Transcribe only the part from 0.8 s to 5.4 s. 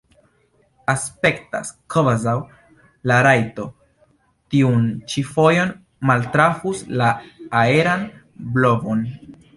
Aspektas, kvazaŭ la kajto tiun ĉi